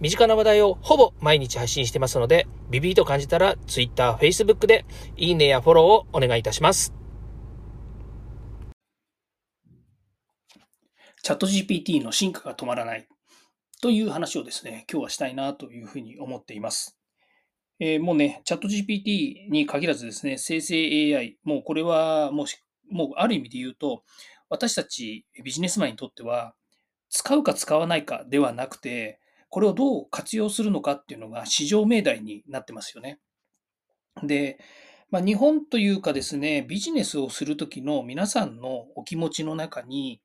[0.00, 4.86] 身近な話題をほぼ毎日配信してますので、ビビーと感じたら Twitter、Facebook で
[5.18, 6.94] いいねやフォローをお願いいたします。
[11.22, 13.06] チャット GPT の進化が止まらない
[13.82, 16.98] という話をですね、今日はしたいなというふうに思っています。
[17.78, 20.76] えー、もうね、チャット GPT に限らずですね、生成
[21.14, 22.46] AI、もうこれはもう、
[22.94, 24.02] もうある意味で言うと、
[24.48, 26.54] 私たちビジネスマンにとっては、
[27.10, 33.18] 使うか使わないかではなくて、これをどう活用するのかっていうのが市場命題になってますよね。
[34.22, 34.58] で、
[35.10, 40.22] まあ、日本というかですね、ビジネスをするときの皆さんのお気持ちの中に、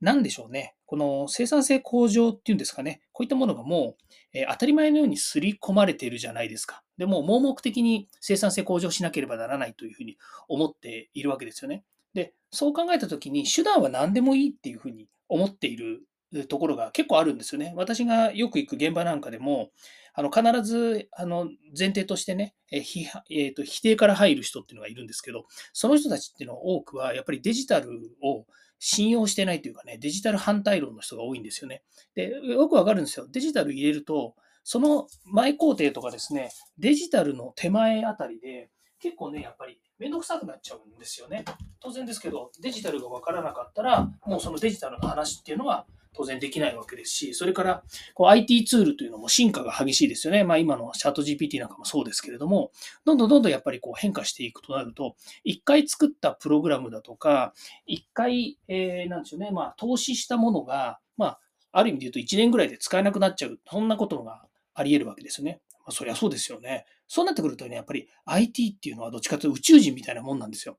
[0.00, 6.84] 何でしょうね、この生産性向上っていうんですかね、こういったものがもう、えー、当たり前のように刷り込まれているじゃないですか。
[6.98, 10.16] でも、盲目的に生産性向上しなければならないというふうに
[10.46, 11.84] 思っているわけですよね。
[12.14, 16.02] で、そう考えたときに、手段は何でもいいっていうふうに思っている
[16.48, 17.72] ところが結構あるんですよね。
[17.76, 19.70] 私がよく行く現場なんかでも、
[20.14, 21.48] あの必ずあの
[21.78, 27.88] 前提としてね、えひえーと、否定から入る人っていうのがいるんですけど、その人たちっていうのは多くはやっぱりデジタル
[28.22, 28.44] を
[28.78, 31.82] 信用してないというかね、デジタル反対論の人が多いんですよね。
[32.14, 33.26] で、よくわかるんですよ。
[33.30, 34.34] デジタル入れると、
[34.64, 41.44] その前工程とかですね、デジタルの手前あたりで、結構ね、やっぱりめんどくさくなっちゃうんですよね。
[41.80, 45.86] 当然ですけど、デジタルがわからなかったら、もうそのデジタルの話っていうのは
[46.18, 50.42] 当然できないわけですし、それからこう IT ツールというのも進化が激しいですよね。
[50.42, 52.72] まあ今のチャット GPT なんかもそうですけれども、
[53.04, 57.54] どんどんどんどんやっぱりこう変化していくとなると、一回作ったプログラムだとか、
[57.86, 64.42] 一回、えー、なんでしょうね、まあ投資したものが、まあある意味で言うと1年ぐらいで使えなくなっちゃう、そんなことが
[64.74, 65.60] あり得るわけですよね。
[65.72, 66.84] まあ、そりゃそうですよね。
[67.06, 70.78] そうなってくるとね、やっぱり IT っていうのはどっちかというと宇宙人みたいなもんなんですよ。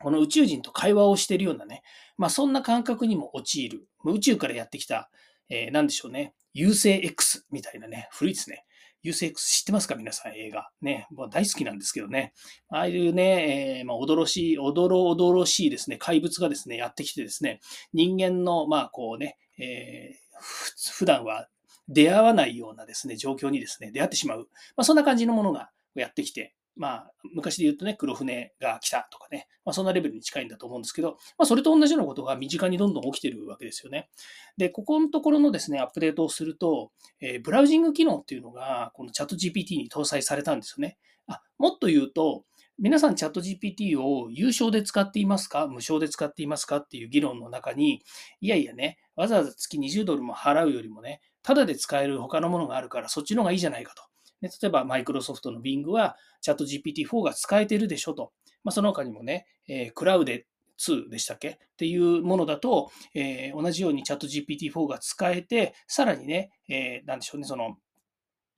[0.00, 1.82] この宇宙人と会話をしているようなね、
[2.16, 3.88] まあそんな感覚にも陥る。
[4.04, 5.10] 宇宙からやってきた、
[5.48, 6.34] えー、なんでしょうね。
[6.54, 8.64] 優勢 X みたいなね、古いですね。
[9.02, 9.94] 優勢 X 知ってますか？
[9.94, 10.68] 皆さん映画。
[10.80, 12.32] ね、もう大好きなんですけどね。
[12.70, 17.60] ああいうね、えー、まあ、驚しい、おどろおどろしいですね、怪物がですね、やってきてですね、
[17.92, 21.46] 人間の、まあこうね、えー、普段は
[21.86, 24.48] 出会わないようなですね、状況にですね、出会ってしまう。
[24.76, 34.10] まあそんな感じのものがやってきて、まあ、昔で言うとね、黒船が来たとかね、まあ、そんなレベルに近いんだと思うんですけど、まあ、それと同じようなことが身近にどんどん起きてるわけですよね。
[34.56, 40.98] で、ここのところのですね、アップデートをすると、えー、ブラウジング機能っていうのが、このチャット GPT に搭載されたんですよね。
[41.28, 42.44] あもっと言うと、
[42.78, 45.66] 皆さんチャット GPT を有償で使っていますか？
[45.66, 46.76] 無償で使っていますか？
[46.76, 48.02] っていう議論の中に、
[48.42, 54.02] いやいやね、わざわざ月20ドルも払うよりもね、ただで使える他のものがあるから、そっちの方がいいじゃないかと。
[54.42, 58.32] 例えば、マイクロソフトの Bing は、チャット GPT-4 が使えてるでしょと。
[58.64, 60.46] まあ、その他にもね、えー、クラウデ
[60.78, 61.48] 2でしたっけ？
[61.48, 67.76] っていうものだと、えー、同じようにチャット GPT-4 が使えて、さらにね、えー、なんでしょうね、その、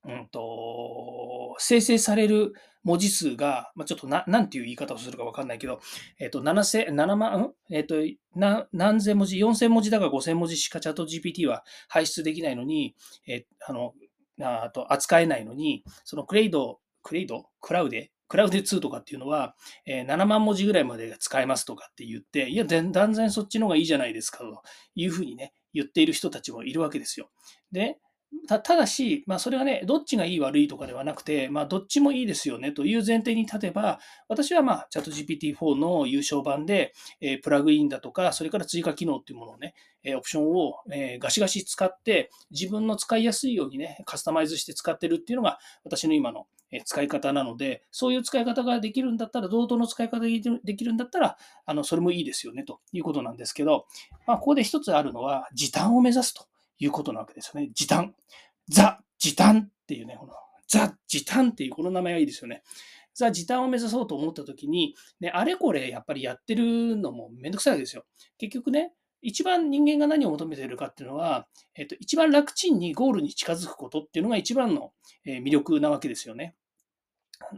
[0.05, 2.53] うんと、生成される
[2.85, 5.81] 文字数が、まあ、ちょっとな、なんていう言い方をするかわかんないけど、
[6.19, 7.95] えっ、ー、と、7000、7万、えっ、ー、と、
[8.39, 12.95] な、何千文字、4000文字だか5000文字しかチャット GPT は排出できないのに、
[13.27, 13.93] えー、あの、
[14.41, 17.47] あと扱えないのに、そのクレイド、クレイド？
[17.61, 18.11] クラウデ？
[18.29, 19.55] クラウデ2とかっていうのは、
[19.87, 24.63] えー、7万文字ぐらいまで使えますとかって言って、いや、断然そっちの方がいいじゃないですかと
[24.95, 27.31] いうふうにね、言っている人たちもいるわけですよ。
[27.73, 27.99] で、
[28.47, 46.47] ただし、まあ、それがね、どっちがいい悪いとかではなくて、まあ、どっちもいいですよねという前提に立てば、私は、まあ、チャット GPT-4 の優勝版で、えー、プラグインだとか、それから追加機能っていうものをね、えー、オプションを、えー、ガシガシ使って、自分の使いやすいようにね、カスタマイズして使ってるっていうのが、私の今の
[46.85, 51.37] 使い方なので、そういう使い方ができるんだったら、同等の使い方ができるんだったら、
[51.67, 53.87] あの、それもいいですよね、ということなんですけど、
[54.27, 56.48] まあ、ここで一つあるのは、時短を目指すと。
[56.79, 57.71] いうことなわけですよね。
[57.75, 58.15] 時短。
[58.69, 60.33] ザ・時短っていうね、この
[60.69, 62.63] ザ・時短っていうこの名前がいいですよね。
[63.15, 68.05] ザ・時短を目指そうと思った時に、ね、あれこれやっぱりやってるのもめんどくさいわけですよ。
[68.39, 74.93] 結局ね、一番人間が何を求めているかっていうのは、えっと、一番楽ちんにゴールに近づくことっていうのが一番の
[75.27, 76.55] 魅力なわけですよね。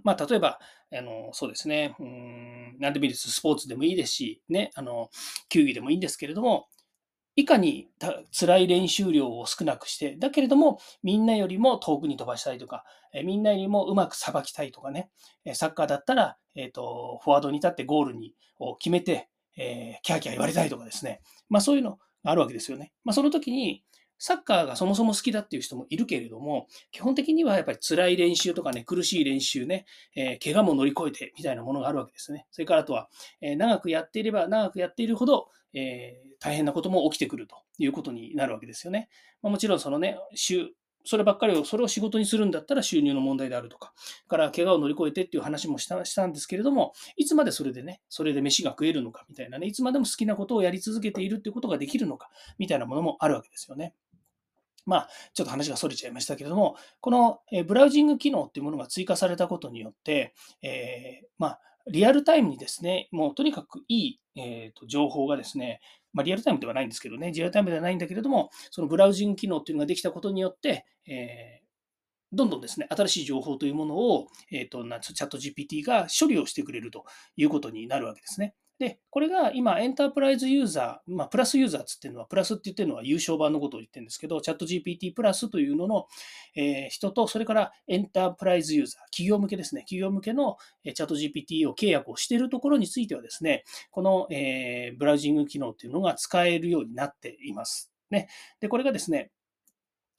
[0.02, 0.58] まあ、例えば、
[0.92, 3.30] あの、そうですね、うん、何でもいいです。
[3.30, 5.10] スポーツでもいいですし、ね、あの、
[5.48, 6.68] 球技でもいいんですけれども、
[7.40, 7.88] いかに
[8.32, 15.10] 辛い練習量を少なくして、だけれども、みんなよりも遠くに飛ばしたいとか、えみんなよりもうまくさばきたいとかね、
[15.54, 22.92] サッカーだったら、えーと、フォワードに立ってゴールにを決めて、えー、キャーキャー言われたいとかですね、まあ、そういうのがあるわけですよね。
[23.04, 23.82] まあ、その時に、
[24.22, 32.46] サッカーがそもそも好きだっていう人もいるけれども、基本的にはやっぱり辛い練習とかね、苦しい練習ね、えー、怪我も乗り越えてみたいなものがあるわけですね。
[32.50, 33.08] それからあとは、
[33.40, 39.08] えー、長くやっていれば長くやっているほど、えー、大変なことも起きてくるということになるわけですよね。
[39.40, 40.18] まあ、もちろんそのね、
[41.04, 43.94] そればっかりを、それを仕事にするんだったら収入の問題であるとか、
[44.28, 53.94] から怪我を乗り越えてっていう話もしたしたんですけれども、いつまでそれでね、それで飯が食えるのかみたいなね、いつまでも好きなことをやり続けているっていうことができるのかみたいなものもあるわけですよね。
[54.90, 65.80] まあ、ちょっと話が逸れちゃいましたけれども、このブラウジング機能っていうものが追加されたことによって、えー、まあ、リアルタイムにですね、もうとにかくいい、えーと、情報がですね、
[66.12, 77.04] まあ、リアルタイムではないんですけどね、リアルタイムではないんだけれども、そのブラウジング機能っていうのができたことによって、えー、どんどんですね、新しい情報というものを、えー、とチャット GPT が処理をしてくれると
[77.36, 78.54] いうことになるわけですね。
[78.80, 86.06] で、これが今、エンタープライズユーザー、まあ、プラスユーザーつってるのは、プラスって言ってるのは優勝版のことを言ってるんですけど、チャット GPT プラスというのの、
[86.56, 97.92] えー、人と、それからエンタープライズユーザー、企業向けですね、企業向けのチャット GPT を契約をしているところについてはですね、この、えー、ブラウジング機能っていうのが使えるようになっています。
[98.10, 98.28] ね。
[98.60, 99.30] で、これがですね、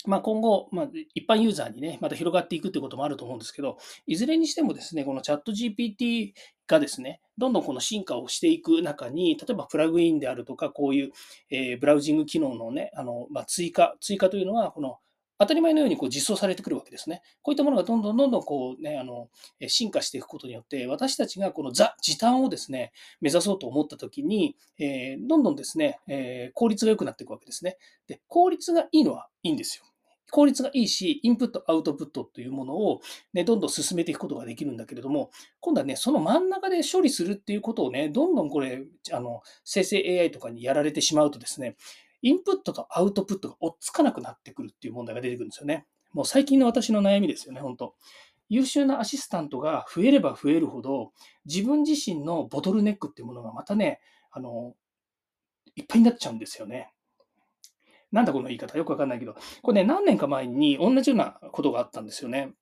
[0.05, 3.77] まあ、今後、まあ、一般ユーザーにね、また広がっていくということもあると思うんですけど、
[4.07, 6.33] いずれにしてもですね、このチャット GPT
[6.67, 11.11] がですね、どんどんこの進化をしていく中に、例えばプラグインであるとか、こういう、
[11.49, 14.97] えー、ブラウジング機能のね、あのまあ、追加、追加というのは、この
[15.41, 17.23] 当たり前のようにこう実装されてくるわけですね。
[17.41, 19.27] こういったものがどんどんどんどんこう、ね、あの
[19.67, 27.77] 進化していくことによって、私たちがこのザ・時短をですね、目指そうと思ったときに、えー、どんどんですね、えー、効率が良くなっていくわけですね。
[28.07, 29.90] で、効率がいいのはいいんですよ。
[30.29, 33.01] 効率がいいし、インプット、アウトプットというものを、
[33.33, 41.75] ね、どんどん進めていくことができるんだけれども、今度はね、その真ん中で処理するっていうことをね、どんどんこれ、あの生成 AI とかにやられてしまうとですね、
[42.21, 45.85] インプットとアウトプットが追っつかなくなってくるっていう問題が出てくるんですよね。
[46.13, 47.95] もう最近の私の悩みですよね、本当
[48.51, 51.13] 優秀なアシスタントが増えれば増えるほど、
[51.45, 54.75] 自分自身のボトルネックっていうものがまたね、あの、
[55.75, 56.91] いっぱいになっちゃうんですよね。
[58.11, 62.53] なんだこの言い方、よくわかんないけど、これね、何年か前に同じようなことがあったんですよね。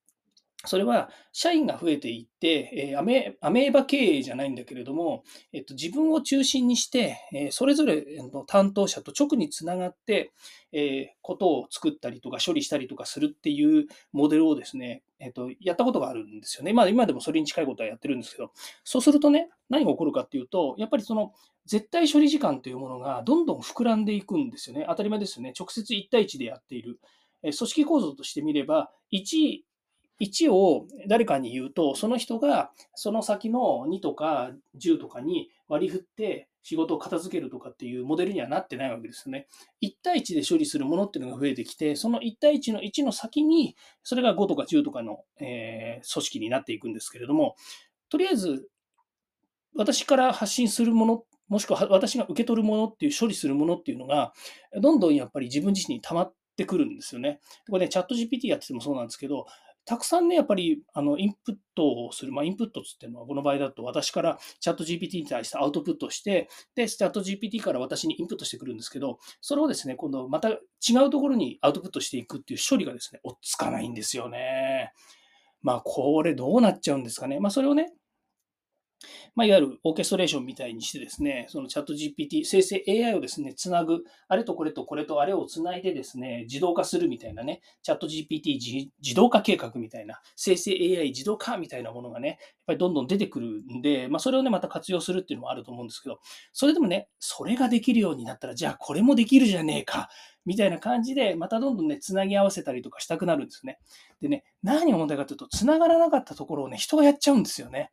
[0.66, 5.24] それは、社員が増えていって、えー、アメーバ経営じゃないんだけれども、
[5.54, 8.04] えっと、自分を中心にして、えー、それぞれ
[8.34, 10.34] の担当者と直につながって、
[10.74, 16.74] えー、ことを作ったりとか処理したりとかするっていうモデルをですね、えっと、やったことがあるんですよね。
[16.74, 18.52] まあ今でもそれに近いことはやってるんですけど、
[18.84, 21.32] そうするとね、何が起こるかっていうと、やっぱりその
[21.68, 24.86] 絶対処理時間というものがどんどん膨らんでいくんですよね。
[24.90, 25.54] 当たり前ですよね。
[25.58, 27.00] 直接1対1でやっている。
[27.42, 29.62] 組織構造としてみれば、1、
[30.21, 34.51] 1を誰かに言うと、その人がその先の2とか
[34.81, 39.48] 10とかに割り振って仕事を片付けるとかっていうモデルにはなってないわけですよね。
[39.81, 47.56] 1対1で処理するものっていうのが増えてきて、その1対1の1の先に、それが5とか10とかの、えー、組織になっていくんですけれども、
[48.10, 48.68] とりあえず
[49.75, 54.33] 私から発信するものもしくは私が受け取るものっていう、処理するものっていうのが、
[54.80, 57.39] どんどんやっぱり自分自身に溜まってくるんですよね。
[57.69, 59.48] これね、チャット GPT やっててもそうなんですけど、
[59.90, 70.58] たくさんね、やっぱりあのインプットをする、まあ、インプットっていうのは、この場合だと私からチャット GPT に対してアウトプットして、で、チャット GPT から私にインプットしてくるんですけど、それをですね、今度また違
[71.08, 74.94] うところにアウトプットしていくっていう処理がですね、追っつかないんですよね。
[75.64, 77.40] まあ、これどうなっちゃうんですかね。
[77.40, 77.92] まあ、それをね、
[79.36, 92.38] まあ、いわゆるオーケストレーションみたいにしてですね、そのチャット GPT、生成 AI をですね、つなぐ、あれとこれとこれとあれをつないでですね、自動化するみたいなね、チャット GPT 自動化計画みたいな、生成 AI 自動化みたいなものがね、やっ
[92.68, 96.20] ぱりどんどん出てくるんで、まあ、それをね、また活用するっていうのもあると思うんですけど、
[96.52, 100.10] それでもね、それができるようになったら、じゃあこれもできるじゃねえか、
[100.46, 103.80] みたいな感じで、またどんどんね、つなぎ合わせたりとかしたくなるんですね。
[104.22, 107.92] でね、何が問題かというと、つながらなかったところをね、人がやっちゃうんですよね。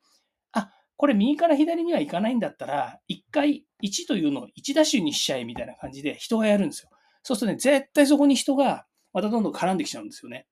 [0.96, 6.90] これ右から左には行かないんだったら、1回1というのを1ダッシュにしちゃえみたいな感じで人がやるんですよ。
[7.22, 10.46] そうするとね、絶対そこに人がまたどんどん絡んできちゃうんですよね。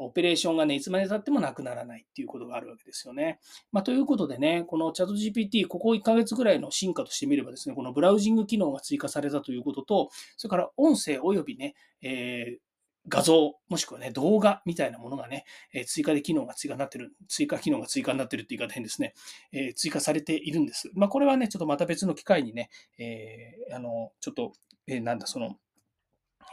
[0.00, 3.40] オペレーションがね、いつまで経ってもなくならないっていうことがあるわけですよね。
[3.72, 12.67] まあ、ということでね、このチャット GPT、ここ1ヶ月ぐらいの進化としてみればですね、このブラウジング機能が追加されたということと、それから音声及びね、えー
[13.08, 19.14] 画像、もしくはね、動画みたいなものがね、え追加で機能が追加になってる、追加機能が追加になってるって言い方変ですね、
[19.52, 20.90] え追加されているんです。
[20.94, 24.52] まあ、これはね、ちょっとまた別の機会にね、えー、あの、ちょっと、
[24.86, 25.56] えー、なんだ、その、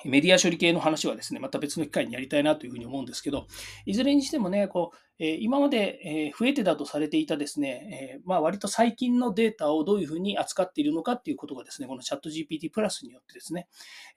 [0.06, 3.48] メディア処理系の話はですね、また別の機会にやりたいなというふうに思うんですけど、
[3.86, 13.68] いずれにしてもね、こうえ今まで、え増えてだとされていたですね、えまあ、割と最近のデータをどういうふうに扱っているのかっていうことがですね、このチャット GPT プラスによってですね、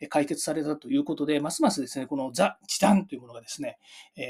[0.08, 3.78] 解決されたということで、ますますですね、このザ・時短というものがですね、
[4.16, 4.22] え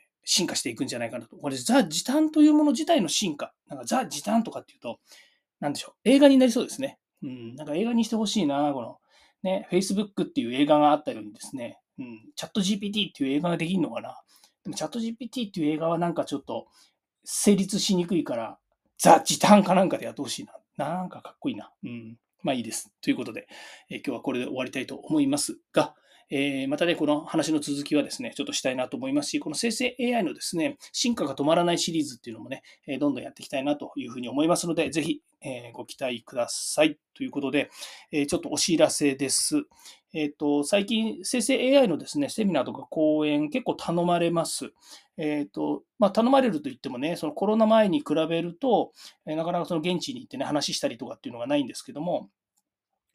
[0.00, 1.36] ー進化していくんじゃないかなと。
[1.36, 3.52] これ、ザ・時短というもの自体の進化。
[3.68, 4.98] なんか、ザ・時短とかっていうと、
[5.60, 6.08] なんでしょう。
[6.08, 6.98] 映画になりそうですね。
[7.22, 7.54] うん。
[7.56, 8.96] なんか映画にしてほしいな、この、
[9.44, 14.16] ね、Facebook っていう映画があったようにですね、うん、チャット GPT っていう映画ができるのかな？
[14.64, 16.66] でもチャット GPT っていう映画はなんかちょっと
[17.22, 18.58] 成立しにくいから、
[18.98, 20.54] ザ・時短かなんかでやってほしいな。
[20.76, 21.70] なんかかっこいいな。
[21.84, 22.16] うん。
[22.42, 22.90] まあいいです。
[23.00, 23.46] ということで、
[23.90, 25.94] え、今日はこれで終わりたいと思いますが、
[26.30, 36.98] えー、またね、この話の続きはですね、ちょっとしたいなと思いますし、この生成 AI のですね、進化が止まらないシリーズっていうのもね、えどんどんやっていきたいなというふうに思いますので、ぜひ、えご期待ください。
[37.14, 37.70] ということで、
[38.10, 39.64] えちょっとお知らせです。
[40.14, 44.72] えっ、と、最近、生成 AI のですね、セミナーとか講演結構頼まれます。
[45.16, 48.92] えっ、と、まあ、頼まれると言ってもね、そのコロナ前に比べると、
[49.26, 52.30] えなかなかその現地に行ってね、話したりとかっていうのがないんですけども、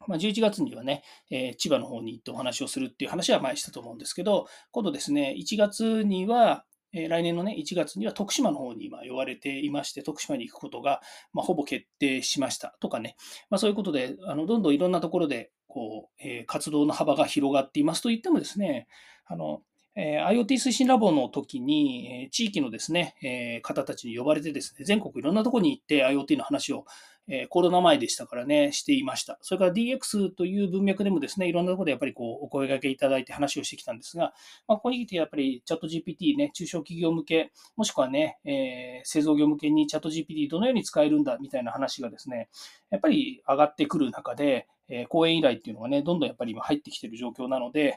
[0.06, 11.00] まあ、11月にはね、えー、千葉の方に行ってお話をするっていう話は前したと思うんですけど、今度ですね、1月には、えー、来年のね、1月には徳島の方に今呼ばれていまして、徳島に行くことが、
[11.32, 12.76] まあ、ほぼ決定しました。
[12.80, 13.16] とかね、
[13.50, 18.88] まあ、そういうことで、あのどんどんいろんなところでこう、えー、活動の幅が広がっていますと言ってもですね、
[19.26, 19.62] あの
[19.96, 26.84] え IoT 推進ラボの時に、え地域のですね、え方たちに呼ばれてですね、全国いろんなところに行って IoT の話を、
[27.32, 29.38] えコロナ前でしたからね、していました。
[29.40, 34.34] それから DX という文脈でもですね、いろんなところでやっぱりこうお声掛けいただいて話をしてきたんですが、
[34.66, 42.48] まあ、ここに来てやっぱりチャット GPT ね、中小企業向け、もしくはね、えー、製造業向けにチャット GPT どのように使えるんだみたいな話がですね、
[42.90, 47.96] やっぱり上がってくる中で、え講演依頼っていうのがね、どんどんやっぱり今入ってきてる状況なので、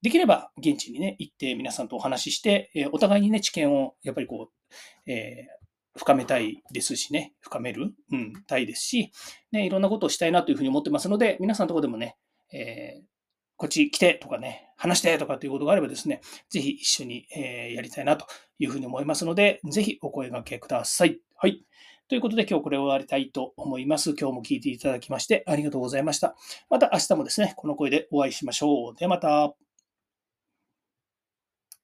[0.00, 5.59] できれば現地にね、行って皆さんとお話しして、えお互いにね、知見をやっぱりこう、えー、
[6.00, 9.12] 深めたいですしね、深める、うん、たいですし、
[9.52, 12.16] ね、いろんなことをしたいなというふうに思ってますので、皆さんのとこでもね、
[12.54, 13.02] えー、
[13.58, 18.24] こっち来てとかね、話してとかっていうことがあればですね、ぜひ一緒に、えやりたいなと
[18.58, 21.20] いうふうに思いますので、ぜひお声掛けください。
[21.36, 21.66] はい。
[22.08, 24.14] ということで今日これを終わりたいと思います。
[24.18, 26.34] 今日も聞いていただきましてありがとうございました。
[26.70, 28.96] また明日もですね、この声でお会いしましょう。
[28.96, 29.69] ではまた。